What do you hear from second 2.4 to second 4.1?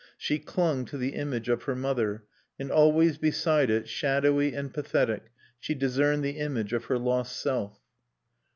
and always beside it,